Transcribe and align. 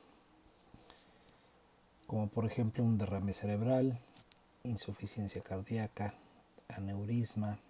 como 2.10 2.26
por 2.26 2.44
ejemplo 2.44 2.82
un 2.82 2.98
derrame 2.98 3.32
cerebral, 3.32 3.96
insuficiencia 4.64 5.42
cardíaca, 5.42 6.12
aneurisma, 6.66 7.60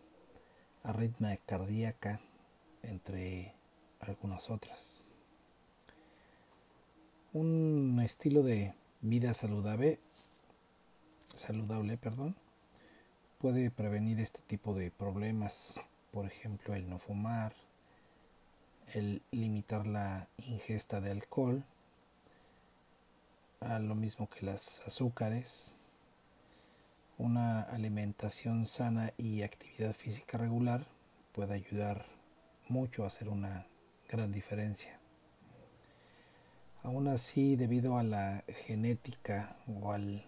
arritmia 0.82 1.36
cardíaca, 1.44 2.22
entre 2.82 3.52
algunas 4.00 4.48
otras. 4.48 5.14
Un 7.34 8.00
estilo 8.02 8.42
de 8.42 8.72
vida 9.02 9.34
saludable, 9.34 9.98
saludable, 11.26 11.98
perdón, 11.98 12.34
puede 13.42 13.70
prevenir 13.70 14.20
este 14.20 14.40
tipo 14.46 14.72
de 14.72 14.90
problemas, 14.90 15.82
por 16.12 16.24
ejemplo, 16.24 16.74
el 16.74 16.88
no 16.88 16.98
fumar, 16.98 17.52
el 18.94 19.20
limitar 19.32 19.86
la 19.86 20.28
ingesta 20.38 21.02
de 21.02 21.10
alcohol, 21.10 21.62
a 23.60 23.78
lo 23.78 23.94
mismo 23.94 24.28
que 24.28 24.46
las 24.46 24.86
azúcares, 24.86 25.76
una 27.18 27.60
alimentación 27.62 28.64
sana 28.64 29.12
y 29.18 29.42
actividad 29.42 29.94
física 29.94 30.38
regular 30.38 30.86
puede 31.32 31.54
ayudar 31.54 32.06
mucho 32.68 33.04
a 33.04 33.08
hacer 33.08 33.28
una 33.28 33.66
gran 34.08 34.32
diferencia. 34.32 34.98
Aún 36.82 37.08
así, 37.08 37.56
debido 37.56 37.98
a 37.98 38.02
la 38.02 38.42
genética 38.66 39.56
o 39.68 39.92
al 39.92 40.24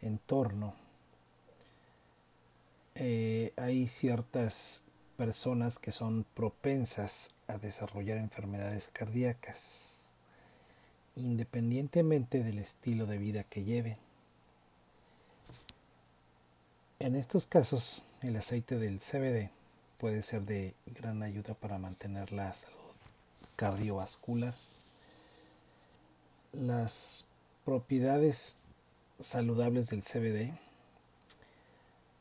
entorno, 0.00 0.74
eh, 2.94 3.52
hay 3.56 3.88
ciertas 3.88 4.84
personas 5.18 5.78
que 5.78 5.92
son 5.92 6.24
propensas 6.32 7.34
a 7.46 7.58
desarrollar 7.58 8.16
enfermedades 8.16 8.88
cardíacas 8.88 9.93
independientemente 11.16 12.42
del 12.42 12.58
estilo 12.58 13.06
de 13.06 13.18
vida 13.18 13.44
que 13.44 13.64
lleven. 13.64 13.96
En 16.98 17.16
estos 17.16 17.46
casos, 17.46 18.04
el 18.22 18.36
aceite 18.36 18.78
del 18.78 19.00
CBD 19.00 19.50
puede 19.98 20.22
ser 20.22 20.42
de 20.42 20.74
gran 20.86 21.22
ayuda 21.22 21.54
para 21.54 21.78
mantener 21.78 22.32
la 22.32 22.52
salud 22.54 22.78
cardiovascular. 23.56 24.54
Las 26.52 27.26
propiedades 27.64 28.56
saludables 29.20 29.88
del 29.88 30.02
CBD 30.02 30.52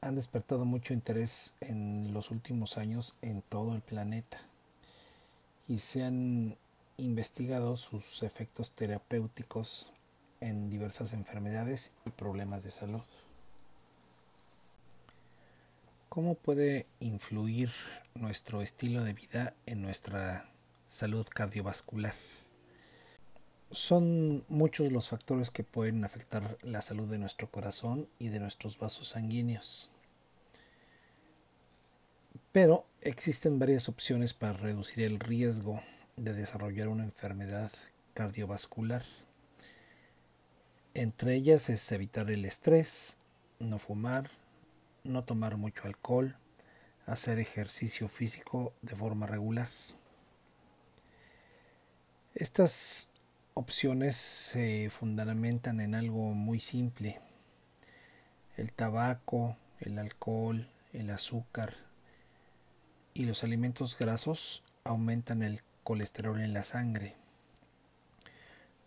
han 0.01 0.15
despertado 0.15 0.65
mucho 0.65 0.93
interés 0.93 1.53
en 1.61 2.13
los 2.13 2.31
últimos 2.31 2.77
años 2.77 3.13
en 3.21 3.41
todo 3.41 3.73
el 3.73 3.81
planeta 3.81 4.41
y 5.67 5.79
se 5.79 6.03
han 6.03 6.57
investigado 6.97 7.77
sus 7.77 8.23
efectos 8.23 8.73
terapéuticos 8.73 9.91
en 10.39 10.69
diversas 10.69 11.13
enfermedades 11.13 11.93
y 12.05 12.09
problemas 12.11 12.63
de 12.63 12.71
salud. 12.71 13.01
¿Cómo 16.09 16.35
puede 16.35 16.85
influir 16.99 17.71
nuestro 18.13 18.61
estilo 18.61 19.03
de 19.03 19.13
vida 19.13 19.55
en 19.65 19.81
nuestra 19.81 20.49
salud 20.87 21.25
cardiovascular? 21.27 22.13
Son 23.71 24.45
muchos 24.47 24.91
los 24.91 25.09
factores 25.09 25.49
que 25.49 25.63
pueden 25.63 26.05
afectar 26.05 26.59
la 26.61 26.83
salud 26.83 27.09
de 27.09 27.17
nuestro 27.17 27.49
corazón 27.49 28.07
y 28.19 28.27
de 28.29 28.39
nuestros 28.39 28.77
vasos 28.77 29.09
sanguíneos. 29.09 29.91
Pero 32.51 32.85
existen 33.01 33.57
varias 33.57 33.89
opciones 33.89 34.35
para 34.35 34.53
reducir 34.53 35.03
el 35.03 35.19
riesgo 35.19 35.81
de 36.15 36.33
desarrollar 36.33 36.87
una 36.87 37.03
enfermedad 37.03 37.71
cardiovascular. 38.13 39.03
Entre 40.93 41.35
ellas 41.35 41.69
es 41.69 41.91
evitar 41.91 42.29
el 42.29 42.45
estrés, 42.45 43.17
no 43.59 43.79
fumar, 43.79 44.29
no 45.03 45.23
tomar 45.23 45.57
mucho 45.57 45.87
alcohol, 45.87 46.35
hacer 47.05 47.39
ejercicio 47.39 48.07
físico 48.07 48.73
de 48.81 48.95
forma 48.95 49.27
regular. 49.27 49.69
Estas 52.35 53.11
opciones 53.53 54.15
se 54.15 54.89
fundamentan 54.89 55.79
en 55.79 55.95
algo 55.95 56.33
muy 56.33 56.59
simple. 56.59 57.19
El 58.55 58.71
tabaco, 58.71 59.57
el 59.79 59.99
alcohol, 59.99 60.69
el 60.93 61.09
azúcar 61.09 61.75
y 63.13 63.25
los 63.25 63.43
alimentos 63.43 63.97
grasos 63.97 64.63
aumentan 64.83 65.41
el 65.43 65.61
colesterol 65.83 66.39
en 66.39 66.53
la 66.53 66.63
sangre, 66.63 67.15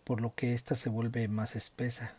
por 0.03 0.21
lo 0.21 0.33
que 0.35 0.53
ésta 0.53 0.75
se 0.75 0.89
vuelve 0.89 1.27
más 1.27 1.55
espesa 1.55 2.15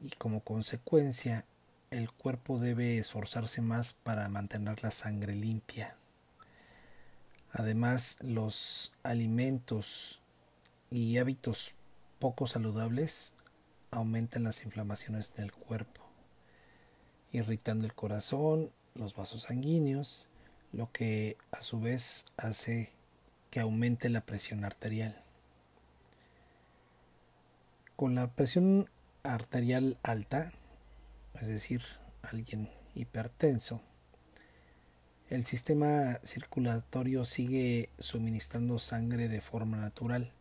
y 0.00 0.10
como 0.10 0.40
consecuencia 0.40 1.44
el 1.90 2.10
cuerpo 2.10 2.58
debe 2.58 2.98
esforzarse 2.98 3.62
más 3.62 3.92
para 3.92 4.28
mantener 4.28 4.82
la 4.82 4.90
sangre 4.90 5.34
limpia. 5.34 5.96
Además, 7.52 8.18
los 8.20 8.92
alimentos 9.02 10.20
y 10.90 11.18
hábitos 11.18 11.72
poco 12.18 12.46
saludables 12.46 13.34
aumentan 13.90 14.44
las 14.44 14.64
inflamaciones 14.64 15.32
en 15.36 15.44
el 15.44 15.52
cuerpo, 15.52 16.02
irritando 17.32 17.86
el 17.86 17.94
corazón, 17.94 18.70
los 18.94 19.14
vasos 19.14 19.44
sanguíneos, 19.44 20.28
lo 20.72 20.90
que 20.92 21.36
a 21.52 21.62
su 21.62 21.80
vez 21.80 22.26
hace 22.36 22.92
que 23.56 23.60
aumente 23.60 24.10
la 24.10 24.20
presión 24.20 24.66
arterial. 24.66 25.18
Con 27.96 28.14
la 28.14 28.26
presión 28.26 28.90
arterial 29.22 29.96
alta, 30.02 30.52
es 31.40 31.48
decir, 31.48 31.80
alguien 32.20 32.68
hipertenso, 32.94 33.80
el 35.30 35.46
sistema 35.46 36.20
circulatorio 36.22 37.24
sigue 37.24 37.88
suministrando 37.98 38.78
sangre 38.78 39.26
de 39.30 39.40
forma 39.40 39.78
natural, 39.78 40.32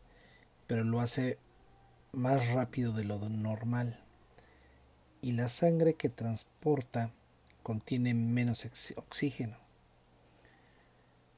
pero 0.67 0.83
lo 0.83 0.99
hace 0.99 1.37
más 2.11 2.49
rápido 2.49 2.91
de 2.91 3.05
lo 3.05 3.29
normal. 3.29 3.97
Y 5.21 5.31
la 5.31 5.47
sangre 5.47 5.93
que 5.93 6.09
transporta 6.09 7.13
contiene 7.63 8.13
menos 8.13 8.67
oxígeno. 8.97 9.64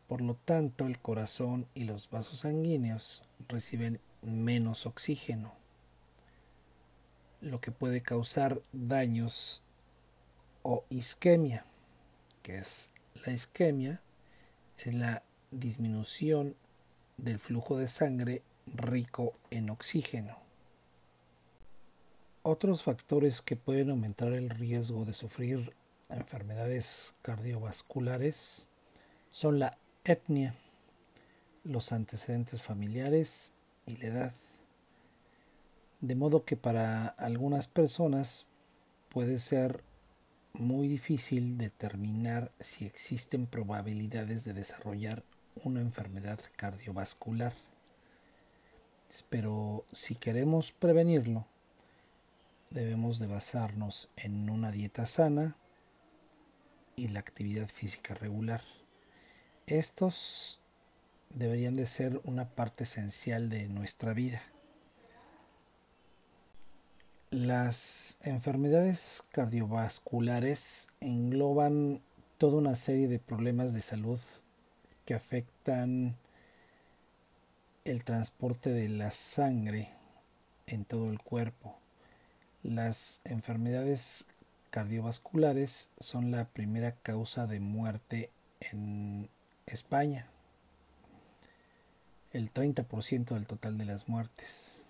Por 0.07 0.21
lo 0.21 0.35
tanto, 0.35 0.87
el 0.87 0.99
corazón 0.99 1.67
y 1.75 1.83
los 1.83 2.09
vasos 2.09 2.39
sanguíneos 2.39 3.23
reciben 3.47 3.99
menos 4.21 4.85
oxígeno. 4.85 5.53
lo 7.41 7.61
que 7.61 7.71
puede 7.71 8.01
causar 8.01 8.61
daños 8.73 9.61
o 10.63 10.83
isquemia, 10.89 11.63
que 12.41 12.57
es 12.57 12.91
la 13.25 13.31
isquemia, 13.31 14.01
es 14.79 14.93
la 14.93 15.23
disminución 15.51 16.55
del 17.17 17.39
flujo 17.39 17.77
de 17.77 17.87
sangre 17.87 18.41
rico 18.65 19.35
en 19.51 19.69
oxígeno. 19.69 20.37
Otros 22.43 22.83
factores 22.83 23.41
que 23.41 23.55
pueden 23.55 23.89
aumentar 23.89 24.33
el 24.33 24.49
riesgo 24.49 25.05
de 25.05 25.13
sufrir 25.13 25.73
enfermedades 26.09 27.15
cardiovasculares 27.21 28.67
son 29.31 29.59
la 29.59 29.77
etnia, 30.07 30.53
los 31.63 31.91
antecedentes 31.91 32.61
familiares 32.61 33.53
y 33.85 33.97
la 33.97 34.07
edad. 34.07 34.33
De 35.99 36.15
modo 36.15 36.45
que 36.45 36.55
para 36.55 37.07
algunas 37.07 37.67
personas 37.67 38.45
puede 39.09 39.39
ser 39.39 39.83
muy 40.53 40.87
difícil 40.87 41.57
determinar 41.57 42.51
si 42.59 42.85
existen 42.85 43.47
probabilidades 43.47 44.43
de 44.45 44.53
desarrollar 44.53 45.23
una 45.63 45.81
enfermedad 45.81 46.39
cardiovascular. 46.55 47.53
Pero 49.29 49.85
si 49.91 50.15
queremos 50.15 50.71
prevenirlo, 50.71 51.45
debemos 52.69 53.19
de 53.19 53.27
basarnos 53.27 54.09
en 54.15 54.49
una 54.49 54.71
dieta 54.71 55.05
sana 55.05 55.55
y 56.95 57.09
la 57.09 57.19
actividad 57.19 57.67
física 57.67 58.13
regular. 58.15 58.61
Estos 59.67 60.61
deberían 61.29 61.75
de 61.75 61.87
ser 61.87 62.21
una 62.23 62.47
parte 62.47 62.85
esencial 62.85 63.49
de 63.49 63.67
nuestra 63.67 64.13
vida. 64.13 64.41
Las 67.31 68.15
enfermedades 68.21 69.25
cardiovasculares 69.33 70.87
engloban 71.01 72.01
toda 72.37 72.59
una 72.59 72.77
serie 72.77 73.09
de 73.09 73.19
problemas 73.19 73.73
de 73.73 73.81
salud 73.81 74.21
que 75.03 75.15
afectan 75.15 76.15
el 77.83 78.05
transporte 78.05 78.69
de 78.69 78.87
la 78.87 79.11
sangre 79.11 79.89
en 80.65 80.85
todo 80.85 81.09
el 81.09 81.19
cuerpo. 81.21 81.77
Las 82.63 83.19
enfermedades 83.25 84.27
cardiovasculares 84.69 85.89
son 85.99 86.31
la 86.31 86.45
primera 86.45 86.93
causa 86.93 87.47
de 87.47 87.59
muerte 87.59 88.29
en 88.61 89.29
España, 89.67 90.27
el 92.31 92.51
30% 92.51 93.35
del 93.35 93.45
total 93.45 93.77
de 93.77 93.85
las 93.85 94.09
muertes. 94.09 94.87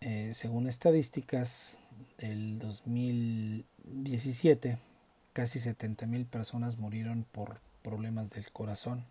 Eh, 0.00 0.32
según 0.34 0.66
estadísticas 0.66 1.78
del 2.18 2.58
2017, 2.58 4.78
casi 5.32 5.58
70.000 5.58 6.26
personas 6.26 6.78
murieron 6.78 7.26
por 7.30 7.60
problemas 7.82 8.30
del 8.30 8.50
corazón. 8.50 9.04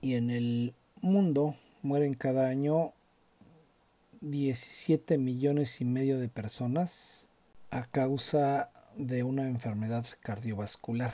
Y 0.00 0.14
en 0.14 0.30
el 0.30 0.74
mundo 1.02 1.54
mueren 1.82 2.14
cada 2.14 2.48
año 2.48 2.92
17 4.20 5.18
millones 5.18 5.80
y 5.80 5.84
medio 5.84 6.18
de 6.18 6.28
personas 6.28 7.28
a 7.70 7.86
causa 7.86 8.70
de 8.96 9.22
una 9.22 9.48
enfermedad 9.48 10.06
cardiovascular, 10.20 11.12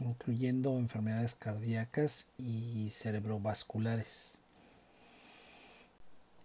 incluyendo 0.00 0.78
enfermedades 0.78 1.34
cardíacas 1.34 2.28
y 2.38 2.90
cerebrovasculares. 2.90 4.40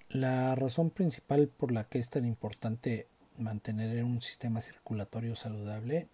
La 0.10 0.56
razón 0.56 0.90
principal 0.90 1.48
por 1.48 1.72
la 1.72 1.84
que 1.84 2.00
es 2.00 2.10
tan 2.10 2.26
importante 2.26 3.08
mantener 3.38 4.04
un 4.04 4.22
sistema 4.22 4.62
circulatorio 4.62 5.36
saludable 5.36 6.08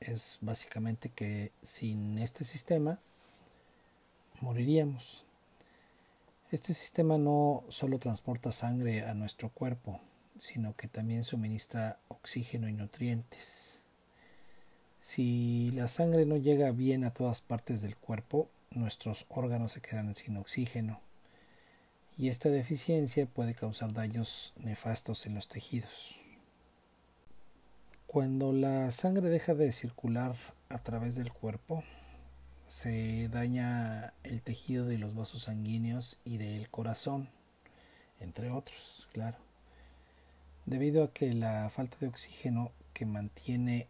es 0.00 0.38
básicamente 0.42 1.08
que 1.08 1.52
sin 1.62 2.18
este 2.18 2.44
sistema 2.44 3.00
moriríamos. 4.40 5.24
Este 6.50 6.72
sistema 6.72 7.18
no 7.18 7.64
solo 7.68 7.98
transporta 7.98 8.52
sangre 8.52 9.04
a 9.04 9.14
nuestro 9.14 9.50
cuerpo, 9.50 10.00
sino 10.38 10.74
que 10.76 10.88
también 10.88 11.24
suministra 11.24 11.98
oxígeno 12.08 12.68
y 12.68 12.72
nutrientes. 12.72 13.77
Si 15.08 15.70
la 15.70 15.88
sangre 15.88 16.26
no 16.26 16.36
llega 16.36 16.70
bien 16.70 17.02
a 17.02 17.14
todas 17.14 17.40
partes 17.40 17.80
del 17.80 17.96
cuerpo, 17.96 18.50
nuestros 18.72 19.24
órganos 19.30 19.72
se 19.72 19.80
quedan 19.80 20.14
sin 20.14 20.36
oxígeno 20.36 21.00
y 22.18 22.28
esta 22.28 22.50
deficiencia 22.50 23.24
puede 23.24 23.54
causar 23.54 23.94
daños 23.94 24.52
nefastos 24.58 25.24
en 25.24 25.34
los 25.34 25.48
tejidos. 25.48 26.14
Cuando 28.06 28.52
la 28.52 28.90
sangre 28.90 29.30
deja 29.30 29.54
de 29.54 29.72
circular 29.72 30.36
a 30.68 30.76
través 30.82 31.16
del 31.16 31.32
cuerpo, 31.32 31.82
se 32.66 33.30
daña 33.30 34.12
el 34.24 34.42
tejido 34.42 34.84
de 34.84 34.98
los 34.98 35.14
vasos 35.14 35.44
sanguíneos 35.44 36.20
y 36.26 36.36
del 36.36 36.68
corazón, 36.68 37.30
entre 38.20 38.50
otros, 38.50 39.08
claro. 39.14 39.38
Debido 40.66 41.02
a 41.02 41.14
que 41.14 41.32
la 41.32 41.70
falta 41.70 41.96
de 41.98 42.08
oxígeno 42.08 42.72
que 42.92 43.06
mantiene 43.06 43.88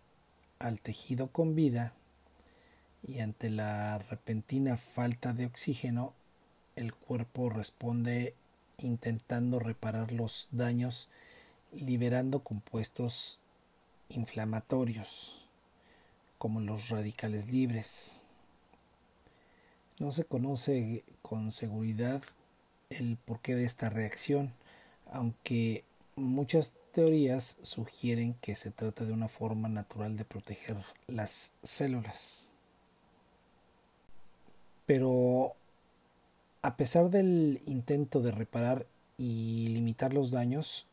al 0.58 0.80
tejido 0.80 1.28
con 1.28 1.54
vida 1.54 1.92
y 3.06 3.20
ante 3.20 3.50
la 3.50 3.98
repentina 3.98 4.76
falta 4.76 5.32
de 5.32 5.46
oxígeno, 5.46 6.14
el 6.76 6.94
cuerpo 6.94 7.50
responde 7.50 8.34
intentando 8.78 9.58
reparar 9.58 10.12
los 10.12 10.48
daños 10.52 11.08
liberando 11.72 12.40
compuestos 12.40 13.38
inflamatorios 14.08 15.44
como 16.38 16.60
los 16.60 16.88
radicales 16.88 17.48
libres. 17.48 18.24
No 19.98 20.12
se 20.12 20.24
conoce 20.24 21.02
con 21.22 21.50
seguridad 21.50 22.22
el 22.90 23.16
porqué 23.16 23.56
de 23.56 23.64
esta 23.64 23.90
reacción, 23.90 24.52
aunque 25.10 25.84
muchas 26.14 26.72
teorías 26.98 27.58
sugieren 27.62 28.34
que 28.40 28.56
se 28.56 28.72
trata 28.72 29.04
de 29.04 29.12
una 29.12 29.28
forma 29.28 29.68
natural 29.68 30.16
de 30.16 30.24
proteger 30.24 30.76
las 31.06 31.52
células. 31.62 32.50
Pero 34.84 35.54
a 36.60 36.76
pesar 36.76 37.08
del 37.10 37.62
intento 37.66 38.20
de 38.20 38.32
reparar 38.32 38.84
y 39.16 39.68
limitar 39.68 40.12
los 40.12 40.32
daños, 40.32 40.88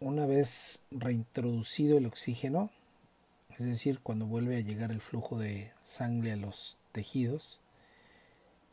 una 0.00 0.24
vez 0.24 0.80
reintroducido 0.90 1.98
el 1.98 2.06
oxígeno, 2.06 2.70
es 3.58 3.66
decir, 3.66 4.00
cuando 4.00 4.24
vuelve 4.24 4.56
a 4.56 4.60
llegar 4.60 4.92
el 4.92 5.02
flujo 5.02 5.38
de 5.38 5.72
sangre 5.82 6.32
a 6.32 6.36
los 6.36 6.78
tejidos, 6.92 7.60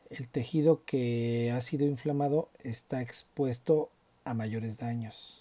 el 0.10 0.30
tejido 0.30 0.86
que 0.86 1.52
ha 1.54 1.60
sido 1.60 1.86
inflamado 1.86 2.48
está 2.64 3.02
expuesto 3.02 3.90
a 4.24 4.34
mayores 4.34 4.78
daños, 4.78 5.41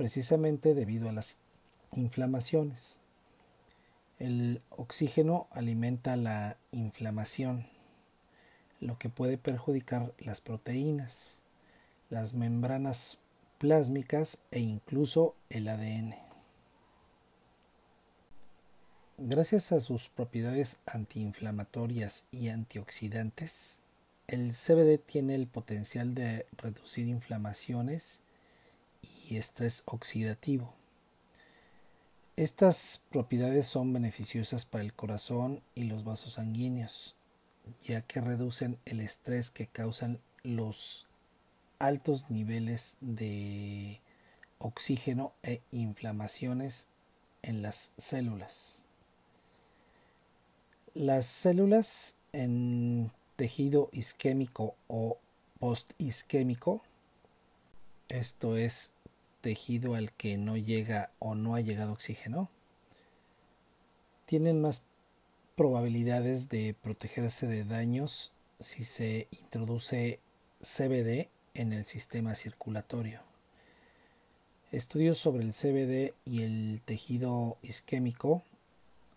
precisamente 0.00 0.72
debido 0.72 1.10
a 1.10 1.12
las 1.12 1.36
inflamaciones. 1.92 2.96
El 4.18 4.62
oxígeno 4.70 5.46
alimenta 5.50 6.16
la 6.16 6.56
inflamación, 6.72 7.66
lo 8.80 8.98
que 8.98 9.10
puede 9.10 9.36
perjudicar 9.36 10.14
las 10.20 10.40
proteínas, 10.40 11.40
las 12.08 12.32
membranas 12.32 13.18
plásmicas 13.58 14.38
e 14.50 14.60
incluso 14.60 15.34
el 15.50 15.68
ADN. 15.68 16.14
Gracias 19.18 19.70
a 19.70 19.82
sus 19.82 20.08
propiedades 20.08 20.78
antiinflamatorias 20.86 22.24
y 22.30 22.48
antioxidantes, 22.48 23.82
el 24.28 24.52
CBD 24.54 24.96
tiene 24.96 25.34
el 25.34 25.46
potencial 25.46 26.14
de 26.14 26.46
reducir 26.56 27.06
inflamaciones 27.06 28.22
y 29.30 29.36
estrés 29.36 29.82
oxidativo. 29.86 30.74
Estas 32.36 33.02
propiedades 33.10 33.66
son 33.66 33.92
beneficiosas 33.92 34.64
para 34.64 34.82
el 34.82 34.92
corazón 34.92 35.62
y 35.74 35.84
los 35.84 36.04
vasos 36.04 36.34
sanguíneos, 36.34 37.14
ya 37.84 38.02
que 38.02 38.20
reducen 38.20 38.78
el 38.86 39.00
estrés 39.00 39.50
que 39.50 39.66
causan 39.66 40.20
los 40.42 41.06
altos 41.78 42.30
niveles 42.30 42.96
de 43.00 44.00
oxígeno 44.58 45.32
e 45.42 45.60
inflamaciones 45.70 46.86
en 47.42 47.62
las 47.62 47.92
células. 47.98 48.84
Las 50.94 51.26
células 51.26 52.16
en 52.32 53.10
tejido 53.36 53.90
isquémico 53.92 54.74
o 54.88 55.18
postisquémico, 55.58 56.82
esto 58.08 58.56
es 58.56 58.92
tejido 59.40 59.94
al 59.94 60.12
que 60.12 60.36
no 60.38 60.56
llega 60.56 61.10
o 61.18 61.34
no 61.34 61.54
ha 61.54 61.60
llegado 61.60 61.92
oxígeno, 61.92 62.50
tienen 64.26 64.60
más 64.60 64.82
probabilidades 65.56 66.48
de 66.48 66.74
protegerse 66.82 67.46
de 67.46 67.64
daños 67.64 68.32
si 68.58 68.84
se 68.84 69.28
introduce 69.30 70.20
CBD 70.60 71.28
en 71.54 71.72
el 71.72 71.84
sistema 71.84 72.34
circulatorio. 72.34 73.20
Estudios 74.72 75.18
sobre 75.18 75.42
el 75.42 75.52
CBD 75.52 76.14
y 76.24 76.42
el 76.42 76.80
tejido 76.84 77.58
isquémico 77.62 78.42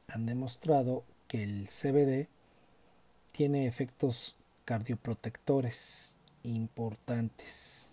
han 0.07 0.25
demostrado 0.25 1.03
que 1.27 1.43
el 1.43 1.67
CBD 1.67 2.27
tiene 3.31 3.67
efectos 3.67 4.35
cardioprotectores 4.65 6.15
importantes 6.43 7.92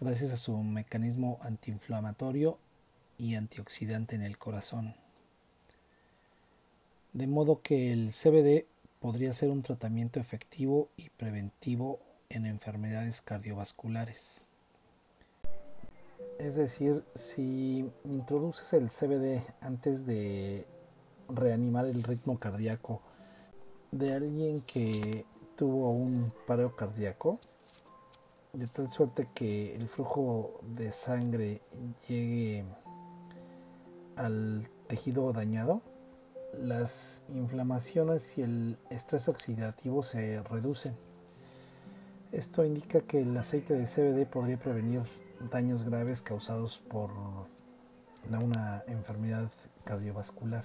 gracias 0.00 0.30
a 0.30 0.38
su 0.38 0.56
mecanismo 0.56 1.38
antiinflamatorio 1.42 2.58
y 3.18 3.34
antioxidante 3.34 4.16
en 4.16 4.22
el 4.22 4.38
corazón. 4.38 4.94
De 7.12 7.26
modo 7.26 7.60
que 7.60 7.92
el 7.92 8.12
CBD 8.12 8.66
podría 9.00 9.34
ser 9.34 9.50
un 9.50 9.62
tratamiento 9.62 10.18
efectivo 10.18 10.88
y 10.96 11.10
preventivo 11.10 12.00
en 12.30 12.46
enfermedades 12.46 13.20
cardiovasculares. 13.20 14.46
Es 16.38 16.54
decir, 16.54 17.04
si 17.14 17.92
introduces 18.04 18.72
el 18.72 18.88
CBD 18.88 19.42
antes 19.60 20.06
de 20.06 20.66
reanimar 21.28 21.84
el 21.84 22.02
ritmo 22.02 22.38
cardíaco 22.38 23.02
de 23.90 24.14
alguien 24.14 24.62
que 24.62 25.26
tuvo 25.56 25.90
un 25.90 26.32
paro 26.46 26.74
cardíaco, 26.74 27.38
de 28.52 28.66
tal 28.66 28.88
suerte 28.88 29.28
que 29.34 29.74
el 29.74 29.88
flujo 29.88 30.60
de 30.62 30.92
sangre 30.92 31.60
llegue 32.08 32.64
al 34.16 34.68
tejido 34.86 35.32
dañado, 35.32 35.82
las 36.52 37.22
inflamaciones 37.28 38.36
y 38.38 38.42
el 38.42 38.78
estrés 38.90 39.28
oxidativo 39.28 40.02
se 40.02 40.42
reducen. 40.42 40.96
Esto 42.32 42.64
indica 42.64 43.00
que 43.00 43.22
el 43.22 43.36
aceite 43.36 43.74
de 43.74 43.86
CBD 43.86 44.26
podría 44.26 44.58
prevenir 44.58 45.02
daños 45.50 45.84
graves 45.84 46.22
causados 46.22 46.78
por 46.78 47.10
una 48.42 48.84
enfermedad 48.86 49.50
cardiovascular 49.84 50.64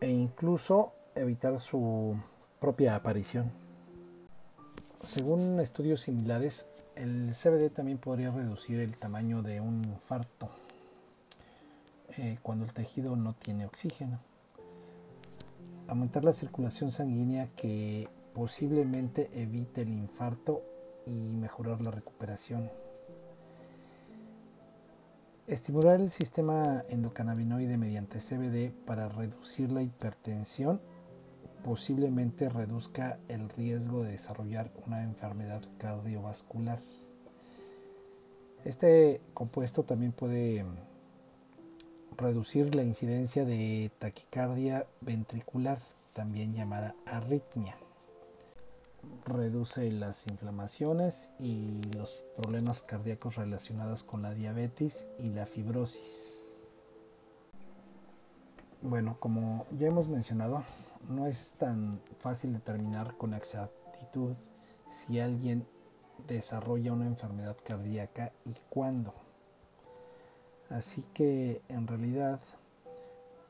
e 0.00 0.10
incluso 0.10 0.92
evitar 1.14 1.58
su 1.58 2.16
propia 2.58 2.96
aparición. 2.96 3.52
Según 5.02 5.58
estudios 5.60 6.02
similares, 6.02 6.84
el 6.94 7.32
CBD 7.34 7.70
también 7.70 7.96
podría 7.96 8.30
reducir 8.30 8.80
el 8.80 8.96
tamaño 8.96 9.42
de 9.42 9.60
un 9.62 9.82
infarto 9.82 10.50
eh, 12.18 12.38
cuando 12.42 12.66
el 12.66 12.74
tejido 12.74 13.16
no 13.16 13.32
tiene 13.32 13.64
oxígeno, 13.64 14.20
aumentar 15.88 16.22
la 16.22 16.34
circulación 16.34 16.90
sanguínea 16.90 17.46
que 17.46 18.08
posiblemente 18.34 19.30
evite 19.32 19.82
el 19.82 19.88
infarto 19.88 20.62
y 21.06 21.34
mejorar 21.34 21.80
la 21.80 21.92
recuperación. 21.92 22.70
Estimular 25.46 25.96
el 25.96 26.10
sistema 26.10 26.82
endocannabinoide 26.90 27.78
mediante 27.78 28.20
CBD 28.20 28.72
para 28.84 29.08
reducir 29.08 29.72
la 29.72 29.82
hipertensión 29.82 30.80
posiblemente 31.64 32.48
reduzca 32.48 33.18
el 33.28 33.48
riesgo 33.50 34.02
de 34.02 34.12
desarrollar 34.12 34.70
una 34.86 35.02
enfermedad 35.02 35.62
cardiovascular. 35.78 36.80
Este 38.64 39.20
compuesto 39.34 39.84
también 39.84 40.12
puede 40.12 40.64
reducir 42.16 42.74
la 42.74 42.82
incidencia 42.82 43.44
de 43.44 43.90
taquicardia 43.98 44.86
ventricular, 45.00 45.80
también 46.14 46.52
llamada 46.52 46.94
arritmia 47.06 47.74
reduce 49.24 49.90
las 49.92 50.26
inflamaciones 50.26 51.30
y 51.38 51.82
los 51.96 52.22
problemas 52.36 52.82
cardíacos 52.82 53.36
relacionados 53.36 54.04
con 54.04 54.22
la 54.22 54.34
diabetes 54.34 55.06
y 55.18 55.30
la 55.30 55.46
fibrosis. 55.46 56.39
Bueno, 58.82 59.18
como 59.20 59.66
ya 59.78 59.88
hemos 59.88 60.08
mencionado, 60.08 60.62
no 61.08 61.26
es 61.26 61.56
tan 61.58 62.00
fácil 62.18 62.54
determinar 62.54 63.14
con 63.18 63.34
exactitud 63.34 64.34
si 64.88 65.20
alguien 65.20 65.66
desarrolla 66.26 66.94
una 66.94 67.06
enfermedad 67.06 67.58
cardíaca 67.62 68.32
y 68.46 68.54
cuándo. 68.70 69.12
Así 70.70 71.04
que 71.12 71.60
en 71.68 71.86
realidad 71.86 72.40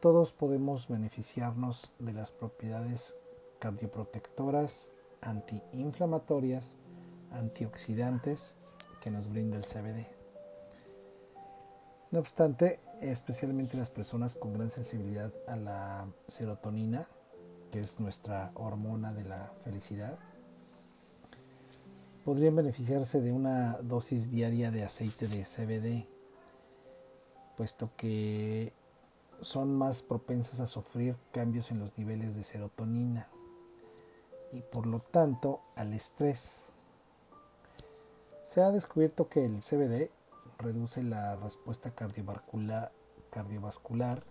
todos 0.00 0.32
podemos 0.32 0.88
beneficiarnos 0.88 1.94
de 2.00 2.12
las 2.12 2.32
propiedades 2.32 3.16
cardioprotectoras 3.60 4.90
antiinflamatorias, 5.20 6.76
antioxidantes 7.30 8.56
que 9.00 9.10
nos 9.10 9.28
brinda 9.28 9.58
el 9.58 9.64
CBD. 9.64 10.19
No 12.10 12.18
obstante, 12.18 12.80
especialmente 13.00 13.76
las 13.76 13.90
personas 13.90 14.34
con 14.34 14.52
gran 14.52 14.68
sensibilidad 14.68 15.32
a 15.46 15.54
la 15.54 16.08
serotonina, 16.26 17.06
que 17.70 17.78
es 17.78 18.00
nuestra 18.00 18.50
hormona 18.54 19.14
de 19.14 19.22
la 19.24 19.52
felicidad, 19.62 20.18
podrían 22.24 22.56
beneficiarse 22.56 23.20
de 23.20 23.30
una 23.30 23.78
dosis 23.82 24.28
diaria 24.28 24.72
de 24.72 24.82
aceite 24.82 25.28
de 25.28 25.44
CBD, 25.44 26.08
puesto 27.56 27.90
que 27.96 28.72
son 29.40 29.76
más 29.76 30.02
propensas 30.02 30.58
a 30.58 30.66
sufrir 30.66 31.16
cambios 31.32 31.70
en 31.70 31.78
los 31.78 31.96
niveles 31.96 32.34
de 32.34 32.42
serotonina 32.42 33.28
y 34.52 34.62
por 34.62 34.86
lo 34.86 34.98
tanto 34.98 35.60
al 35.76 35.94
estrés. 35.94 36.72
Se 38.42 38.60
ha 38.60 38.72
descubierto 38.72 39.28
que 39.28 39.44
el 39.44 39.60
CBD 39.60 40.10
reduce 40.60 41.02
la 41.02 41.36
respuesta 41.36 41.92
cardiovascular, 43.30 44.24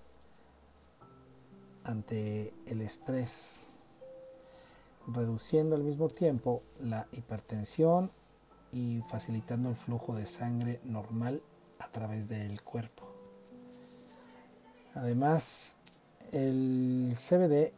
ante 1.83 2.53
el 2.67 2.81
estrés, 2.81 3.79
reduciendo 5.07 5.75
al 5.75 5.83
mismo 5.83 6.07
tiempo 6.07 6.61
la 6.81 7.07
hipertensión 7.11 8.09
y 8.71 9.01
facilitando 9.09 9.69
el 9.69 9.75
flujo 9.75 10.15
de 10.15 10.27
sangre 10.27 10.79
normal 10.83 11.41
a 11.79 11.89
través 11.89 12.29
del 12.29 12.61
cuerpo. 12.61 13.07
Además, 14.93 15.77
el 16.31 17.15
CBD 17.17 17.73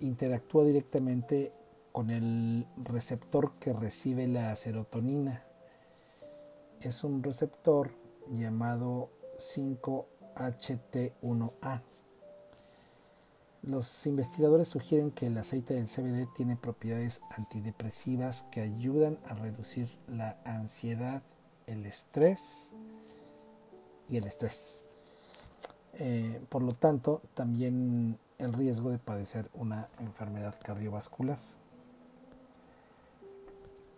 interactúa 0.00 0.64
directamente 0.64 1.52
con 1.92 2.10
el 2.10 2.66
receptor 2.76 3.52
que 3.54 3.72
recibe 3.72 4.28
la 4.28 4.54
serotonina. 4.54 5.42
Es 6.80 7.04
un 7.04 7.22
receptor 7.22 7.92
llamado 8.30 9.10
5HT1A. 9.36 11.82
Los 13.62 14.06
investigadores 14.06 14.68
sugieren 14.68 15.10
que 15.10 15.26
el 15.26 15.36
aceite 15.36 15.74
del 15.74 15.88
CBD 15.88 16.26
tiene 16.34 16.56
propiedades 16.56 17.20
antidepresivas 17.36 18.46
que 18.50 18.62
ayudan 18.62 19.18
a 19.26 19.34
reducir 19.34 19.90
la 20.08 20.40
ansiedad, 20.46 21.22
el 21.66 21.84
estrés 21.84 22.72
y 24.08 24.16
el 24.16 24.24
estrés. 24.24 24.80
Eh, 25.98 26.40
por 26.48 26.62
lo 26.62 26.72
tanto, 26.72 27.20
también 27.34 28.18
el 28.38 28.54
riesgo 28.54 28.90
de 28.90 28.96
padecer 28.96 29.50
una 29.52 29.84
enfermedad 29.98 30.54
cardiovascular. 30.64 31.36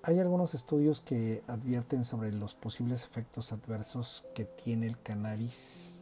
Hay 0.05 0.19
algunos 0.19 0.55
estudios 0.55 1.01
que 1.01 1.45
advierten 1.47 2.05
sobre 2.05 2.33
los 2.33 2.57
posibles 2.57 3.05
efectos 3.05 3.53
adversos 3.53 4.27
que 4.35 4.45
tiene 4.45 4.89
el 4.89 5.01
cannabis 5.01 6.01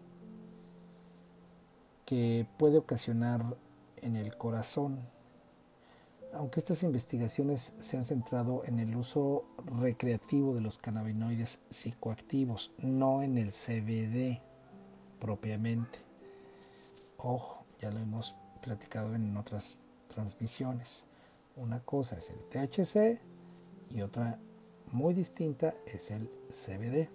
que 2.06 2.46
puede 2.56 2.78
ocasionar 2.78 3.58
en 3.98 4.16
el 4.16 4.38
corazón. 4.38 5.00
Aunque 6.32 6.60
estas 6.60 6.82
investigaciones 6.82 7.74
se 7.78 7.98
han 7.98 8.04
centrado 8.04 8.64
en 8.64 8.78
el 8.78 8.96
uso 8.96 9.44
recreativo 9.66 10.54
de 10.54 10.62
los 10.62 10.78
cannabinoides 10.78 11.58
psicoactivos, 11.68 12.72
no 12.78 13.22
en 13.22 13.36
el 13.36 13.52
CBD 13.52 14.40
propiamente. 15.20 15.98
Ojo, 17.18 17.66
ya 17.78 17.90
lo 17.90 18.00
hemos 18.00 18.34
platicado 18.62 19.14
en 19.14 19.36
otras 19.36 19.80
transmisiones. 20.08 21.04
Una 21.54 21.80
cosa 21.80 22.16
es 22.16 22.30
el 22.30 22.40
THC 22.48 23.29
y 23.90 24.02
otra 24.02 24.38
muy 24.92 25.14
distinta 25.14 25.74
es 25.86 26.10
el 26.10 26.28
CBD. 26.48 27.08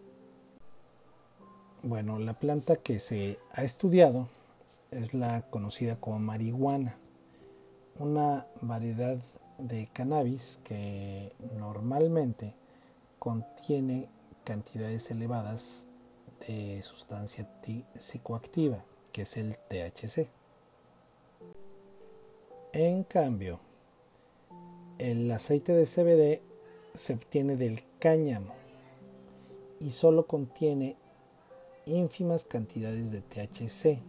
Bueno, 1.83 2.19
la 2.19 2.33
planta 2.33 2.77
que 2.77 2.99
se 2.99 3.37
ha 3.53 3.63
estudiado 3.63 4.27
es 4.91 5.13
la 5.13 5.43
conocida 5.49 5.97
como 5.97 6.19
marihuana, 6.19 6.97
una 7.99 8.47
variedad 8.61 9.17
de 9.57 9.87
cannabis 9.93 10.59
que 10.63 11.31
normalmente 11.57 12.53
contiene 13.19 14.09
cantidades 14.43 15.09
elevadas 15.11 15.87
de 16.47 16.81
sustancia 16.83 17.47
psicoactiva, 17.93 18.83
que 19.11 19.23
es 19.23 19.37
el 19.37 19.57
THC. 19.69 20.27
En 22.73 23.03
cambio, 23.03 23.59
el 24.97 25.31
aceite 25.31 25.73
de 25.73 25.85
CBD 25.85 26.54
se 26.95 27.13
obtiene 27.13 27.55
del 27.55 27.83
cáñamo 27.99 28.53
y 29.79 29.91
solo 29.91 30.25
contiene 30.27 30.95
ínfimas 31.85 32.45
cantidades 32.45 33.11
de 33.11 33.21
THC, 33.21 33.99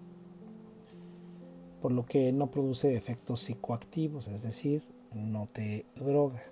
por 1.83 1.93
lo 1.93 2.07
que 2.07 2.33
no 2.33 2.51
produce 2.51 2.97
efectos 2.97 3.41
psicoactivos, 3.41 4.29
es 4.29 4.43
decir, 4.43 4.83
no 5.13 5.49
te 5.53 5.87
droga. 5.95 6.43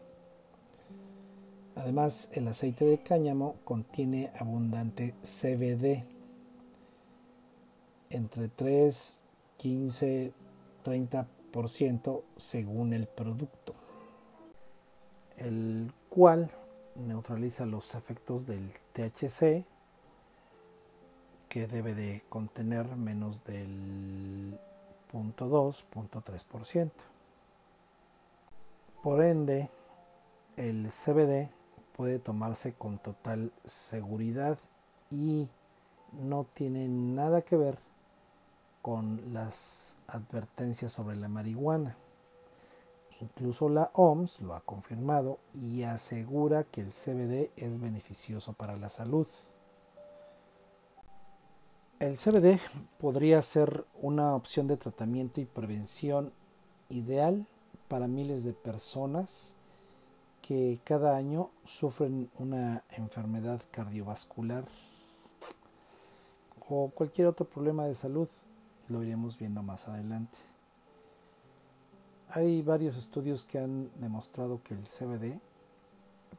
Además, 1.76 2.30
el 2.32 2.46
aceite 2.48 2.84
de 2.84 2.98
cáñamo 2.98 3.56
contiene 3.64 4.30
abundante 4.38 5.14
CBD, 5.22 6.04
entre 8.10 8.48
3, 8.48 9.24
15, 9.56 10.32
30% 10.84 12.22
según 12.36 12.92
el 12.92 13.06
producto, 13.06 13.74
el 15.36 15.90
cual 16.14 16.48
neutraliza 16.94 17.66
los 17.66 17.96
efectos 17.96 18.46
del 18.46 18.70
THC 18.92 19.66
que 21.48 21.66
debe 21.66 21.92
de 21.92 22.22
contener 22.28 22.86
menos 22.94 23.42
del 23.42 24.56
0.2, 25.12 25.82
Por 29.02 29.24
ende, 29.24 29.68
el 30.56 30.88
CBD 30.90 31.50
puede 31.96 32.20
tomarse 32.20 32.74
con 32.74 32.98
total 32.98 33.52
seguridad 33.64 34.56
y 35.10 35.48
no 36.12 36.44
tiene 36.44 36.86
nada 36.86 37.42
que 37.42 37.56
ver 37.56 37.76
con 38.82 39.20
las 39.32 39.98
advertencias 40.06 40.92
sobre 40.92 41.16
la 41.16 41.28
marihuana. 41.28 41.96
Incluso 43.24 43.70
la 43.70 43.90
OMS 43.94 44.42
lo 44.42 44.54
ha 44.54 44.60
confirmado 44.60 45.38
y 45.54 45.82
asegura 45.84 46.64
que 46.64 46.82
el 46.82 46.92
CBD 46.92 47.50
es 47.56 47.80
beneficioso 47.80 48.52
para 48.52 48.76
la 48.76 48.90
salud. 48.90 49.26
El 52.00 52.18
CBD 52.18 52.60
podría 52.98 53.40
ser 53.40 53.86
una 54.02 54.34
opción 54.34 54.66
de 54.66 54.76
tratamiento 54.76 55.40
y 55.40 55.46
prevención 55.46 56.34
ideal 56.90 57.46
para 57.88 58.08
miles 58.08 58.44
de 58.44 58.52
personas 58.52 59.56
que 60.42 60.78
cada 60.84 61.16
año 61.16 61.50
sufren 61.64 62.30
una 62.38 62.84
enfermedad 62.90 63.62
cardiovascular 63.70 64.66
o 66.68 66.90
cualquier 66.90 67.28
otro 67.28 67.46
problema 67.46 67.86
de 67.86 67.94
salud. 67.94 68.28
Lo 68.90 69.02
iremos 69.02 69.38
viendo 69.38 69.62
más 69.62 69.88
adelante. 69.88 70.36
Hay 72.30 72.62
varios 72.62 72.96
estudios 72.96 73.44
que 73.44 73.58
han 73.58 73.90
demostrado 74.00 74.62
que 74.62 74.74
el 74.74 74.84
CBD 74.84 75.40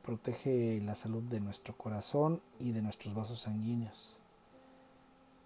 protege 0.02 0.82
la 0.82 0.96
salud 0.96 1.24
de 1.24 1.40
nuestro 1.40 1.76
corazón 1.76 2.42
y 2.60 2.72
de 2.72 2.82
nuestros 2.82 3.14
vasos 3.16 3.42
sanguíneos. 3.42 4.18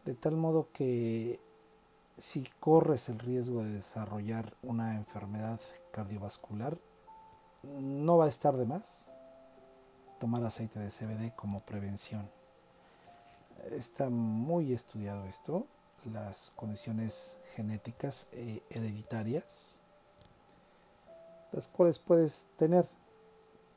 De 0.05 0.15
tal 0.15 0.35
modo 0.35 0.67
que 0.73 1.39
si 2.17 2.49
corres 2.59 3.09
el 3.09 3.19
riesgo 3.19 3.63
de 3.63 3.71
desarrollar 3.71 4.53
una 4.63 4.95
enfermedad 4.95 5.59
cardiovascular, 5.91 6.77
no 7.63 8.17
va 8.17 8.25
a 8.25 8.29
estar 8.29 8.57
de 8.57 8.65
más 8.65 9.09
tomar 10.19 10.43
aceite 10.43 10.79
de 10.79 10.89
CBD 10.89 11.33
como 11.35 11.61
prevención. 11.61 12.29
Está 13.71 14.09
muy 14.09 14.73
estudiado 14.73 15.25
esto, 15.25 15.65
las 16.11 16.51
condiciones 16.55 17.39
genéticas 17.55 18.27
e 18.31 18.63
hereditarias, 18.69 19.78
las 21.51 21.67
cuales 21.67 21.99
puedes 21.99 22.47
tener. 22.57 22.87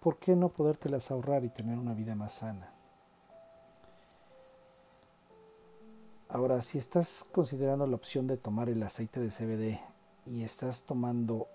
¿Por 0.00 0.18
qué 0.18 0.34
no 0.34 0.48
podértelas 0.48 1.10
ahorrar 1.10 1.44
y 1.44 1.48
tener 1.48 1.78
una 1.78 1.94
vida 1.94 2.14
más 2.14 2.32
sana? 2.32 2.72
Ahora, 6.28 6.62
si 6.62 6.78
estás 6.78 7.26
considerando 7.30 7.86
la 7.86 7.94
opción 7.94 8.26
de 8.26 8.38
tomar 8.38 8.70
el 8.70 8.82
aceite 8.82 9.20
de 9.20 9.28
CBD 9.28 9.78
y 10.24 10.44
estás 10.44 10.84
tomando 10.84 11.46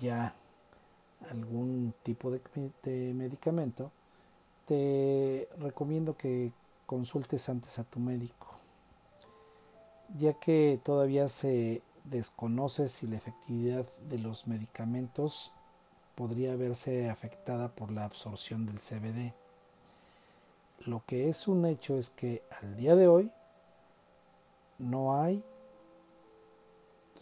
ya 0.00 0.34
algún 1.30 1.94
tipo 2.02 2.30
de, 2.30 3.14
medicamento, 3.14 3.92
te 4.66 5.48
recomiendo 5.58 6.16
que 6.16 6.52
consultes 6.86 7.48
antes 7.48 7.78
a 7.78 7.84
tu 7.84 8.00
médico, 8.00 8.48
ya 10.18 10.34
que 10.34 10.80
todavía 10.82 11.28
se 11.28 11.82
desconoce 12.10 12.88
si 12.88 13.06
la 13.06 13.16
efectividad 13.16 13.86
de 14.08 14.18
los 14.18 14.46
medicamentos 14.46 15.52
podría 16.14 16.56
verse 16.56 17.10
afectada 17.10 17.68
por 17.68 17.90
la 17.90 18.04
absorción 18.04 18.66
del 18.66 18.78
CBD. 18.78 19.34
Lo 20.86 21.04
que 21.06 21.28
es 21.28 21.48
un 21.48 21.66
hecho 21.66 21.96
es 21.96 22.10
que 22.10 22.42
al 22.62 22.76
día 22.76 22.96
de 22.96 23.08
hoy 23.08 23.30
no 24.78 25.20
hay 25.20 25.44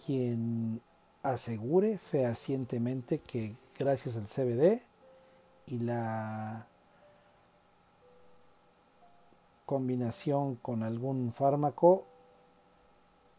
quien 0.05 0.83
asegure 1.23 1.99
fehacientemente 1.99 3.19
que 3.19 3.57
gracias 3.79 4.17
al 4.17 4.27
CBD 4.27 4.83
y 5.67 5.79
la 5.79 6.67
combinación 9.65 10.57
con 10.57 10.83
algún 10.83 11.33
fármaco 11.33 12.05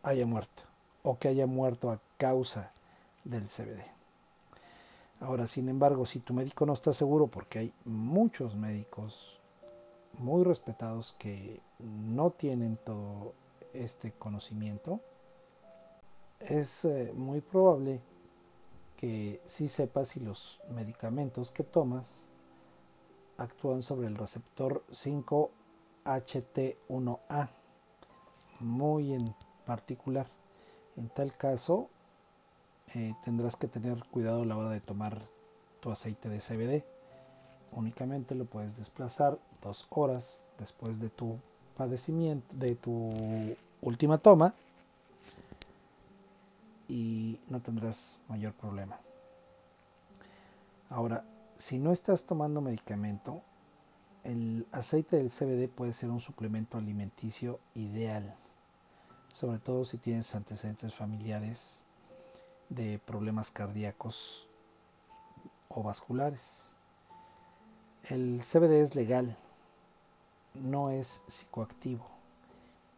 haya 0.02 0.26
muerto 0.26 0.75
o 1.06 1.18
que 1.20 1.28
haya 1.28 1.46
muerto 1.46 1.92
a 1.92 2.02
causa 2.18 2.72
del 3.24 3.48
CBD. 3.48 3.86
Ahora, 5.20 5.46
sin 5.48 5.70
embargo, 5.70 6.06
si 6.06 6.20
tu 6.20 6.34
médico 6.34 6.66
no 6.66 6.74
está 6.74 6.92
seguro, 6.94 7.28
porque 7.28 7.60
hay 7.60 7.74
muchos 7.86 8.56
médicos 8.56 9.40
muy 10.18 10.44
respetados 10.44 11.14
que 11.14 11.62
no 11.80 12.32
tienen 12.32 12.76
todo 12.78 13.34
este 13.74 14.14
conocimiento, 14.14 15.00
es 16.40 16.86
eh, 16.86 17.14
muy 17.16 17.42
probable 17.42 18.02
que 18.98 19.42
si 19.46 19.68
sepas 19.68 20.08
si 20.10 20.22
los 20.22 20.60
medicamentos 20.70 21.52
que 21.52 21.64
tomas 21.64 22.30
actúan 23.38 23.84
sobre 23.84 24.08
el 24.08 24.16
receptor 24.16 24.84
5HT1A, 24.90 27.50
muy 28.60 29.14
en 29.14 29.36
particular. 29.66 30.35
En 30.98 31.10
tal 31.10 31.36
caso, 31.36 31.90
eh, 32.94 33.14
tendrás 33.24 33.56
que 33.56 33.68
tener 33.68 34.04
cuidado 34.06 34.44
a 34.44 34.46
la 34.46 34.58
hora 34.58 34.70
de 34.70 34.82
tomar 34.82 35.22
tu 35.80 35.92
aceite 35.92 36.30
de 36.30 36.40
CBD. 36.40 36.86
Únicamente 37.72 38.36
lo 38.36 38.46
puedes 38.46 38.78
desplazar 38.78 39.38
dos 39.62 39.88
horas 39.90 40.42
después 40.58 41.00
de 41.00 41.10
tu 41.10 41.40
padecimiento, 41.76 42.48
de 42.56 42.76
tu 42.76 43.10
última 43.82 44.18
toma 44.18 44.54
y 46.88 47.40
no 47.50 47.62
tendrás 47.62 48.20
mayor 48.30 48.54
problema. 48.54 49.00
Ahora, 50.90 51.26
si 51.58 51.80
no 51.80 51.92
estás 51.92 52.26
tomando 52.26 52.62
medicamento, 52.62 53.42
el 54.24 54.68
aceite 54.72 55.18
del 55.18 55.30
CBD 55.30 55.68
puede 55.68 55.94
ser 55.94 56.10
un 56.10 56.20
suplemento 56.20 56.78
alimenticio 56.78 57.60
ideal, 57.74 58.36
sobre 59.36 59.60
todo 59.60 59.84
si 59.84 59.98
tienes 59.98 60.34
antecedentes 60.34 60.96
familiares 60.96 61.84
de 62.70 63.00
problemas 63.00 63.52
cardíacos 63.52 64.48
o 65.68 65.84
vasculares. 65.84 66.72
El 68.10 68.42
CBD 68.42 68.82
es 68.82 68.96
legal, 68.96 69.36
no 70.54 70.90
es 70.90 71.22
psicoactivo 71.28 72.06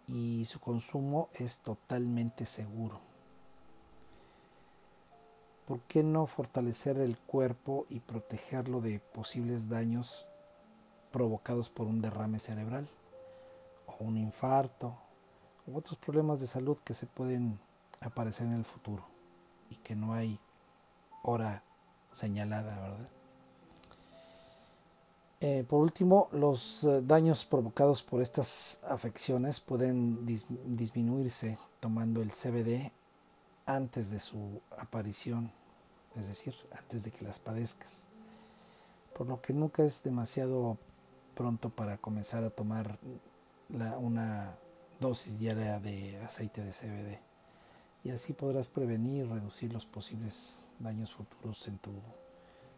y 0.06 0.46
su 0.46 0.60
consumo 0.60 1.30
es 1.34 1.58
totalmente 1.58 2.46
seguro. 2.46 3.00
¿por 5.66 5.80
qué 5.82 6.04
no 6.04 6.28
fortalecer 6.28 7.00
el 7.00 7.18
cuerpo 7.18 7.88
y 7.90 8.00
protegerlo 8.00 8.80
de 8.80 9.00
posibles 9.00 9.70
daños 9.70 10.28
provocados 11.12 11.70
por 11.70 11.88
un 11.88 12.00
derrame 12.00 12.38
cerebral 12.38 12.88
o 13.88 14.04
un 14.04 14.18
infarto 14.18 14.96
otros 15.76 15.98
problemas 15.98 16.40
de 16.40 16.48
salud 16.48 16.78
que 16.84 16.94
se 16.94 17.06
pueden 17.06 17.60
aparecer 18.02 18.48
en 18.48 18.54
el 18.54 18.66
futuro 18.66 19.04
y 19.70 19.76
que 19.76 19.96
no 19.96 20.14
hay 20.14 20.40
hora 21.24 21.64
señalada, 22.12 22.80
¿verdad? 22.80 23.10
Eh, 25.40 25.64
por 25.70 25.82
último, 25.82 26.30
los 26.32 26.84
eh, 26.84 27.02
daños 27.04 27.46
provocados 27.46 28.02
por 28.02 28.22
estas 28.22 28.80
afecciones 28.88 29.60
pueden 29.60 30.26
disminuirse 30.26 31.60
tomando 31.80 32.24
el 32.24 32.32
CBD 32.32 32.92
antes 33.68 34.10
de 34.10 34.18
su 34.18 34.62
aparición, 34.80 35.52
es 36.16 36.28
decir, 36.28 36.56
antes 36.72 37.04
de 37.04 37.12
que 37.12 37.24
las 37.24 37.38
padezcas. 37.38 38.04
Por 39.14 39.28
lo 39.28 39.40
que 39.40 39.54
nunca 39.54 39.84
es 39.84 40.02
demasiado 40.02 40.78
pronto 41.36 41.70
para 41.70 41.98
comenzar 41.98 42.44
a 42.44 42.50
tomar 42.50 42.98
una 44.00 44.58
dosis 45.00 45.40
diaria 45.40 45.80
de 45.80 46.18
aceite 46.24 46.64
de 46.64 46.72
CBD. 46.72 47.20
Y 48.04 48.12
así 48.12 48.34
podrás 48.34 48.70
prevenir 48.70 49.26
y 49.26 49.28
reducir 49.28 49.74
los 49.74 49.86
posibles 49.86 50.68
daños 50.80 51.14
futuros 51.14 51.68
en 51.68 51.78
tu 51.78 51.92